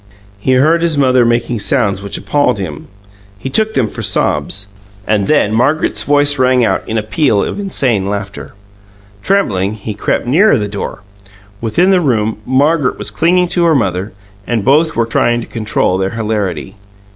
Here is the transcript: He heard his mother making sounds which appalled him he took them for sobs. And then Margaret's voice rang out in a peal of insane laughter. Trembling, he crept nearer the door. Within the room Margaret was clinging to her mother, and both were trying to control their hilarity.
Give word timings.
He 0.39 0.53
heard 0.53 0.81
his 0.81 0.97
mother 0.97 1.23
making 1.25 1.59
sounds 1.59 2.01
which 2.01 2.17
appalled 2.17 2.57
him 2.57 2.87
he 3.37 3.51
took 3.51 3.75
them 3.75 3.87
for 3.87 4.01
sobs. 4.01 4.65
And 5.05 5.27
then 5.27 5.53
Margaret's 5.53 6.01
voice 6.01 6.39
rang 6.39 6.65
out 6.65 6.81
in 6.89 6.97
a 6.97 7.03
peal 7.03 7.43
of 7.43 7.59
insane 7.59 8.07
laughter. 8.07 8.55
Trembling, 9.21 9.73
he 9.75 9.93
crept 9.93 10.25
nearer 10.25 10.57
the 10.57 10.67
door. 10.67 11.03
Within 11.61 11.91
the 11.91 12.01
room 12.01 12.39
Margaret 12.47 12.97
was 12.97 13.11
clinging 13.11 13.49
to 13.49 13.65
her 13.65 13.75
mother, 13.75 14.13
and 14.47 14.65
both 14.65 14.95
were 14.95 15.05
trying 15.05 15.39
to 15.41 15.45
control 15.45 15.99
their 15.99 16.09
hilarity. 16.09 16.73